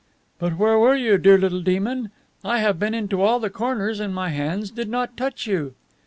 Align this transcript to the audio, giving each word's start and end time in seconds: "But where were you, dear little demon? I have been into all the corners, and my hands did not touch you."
"But 0.39 0.57
where 0.57 0.79
were 0.79 0.95
you, 0.95 1.19
dear 1.19 1.37
little 1.37 1.61
demon? 1.61 2.09
I 2.43 2.57
have 2.57 2.79
been 2.79 2.95
into 2.95 3.21
all 3.21 3.39
the 3.39 3.51
corners, 3.51 3.99
and 3.99 4.15
my 4.15 4.29
hands 4.29 4.71
did 4.71 4.89
not 4.89 5.15
touch 5.15 5.45
you." 5.45 5.75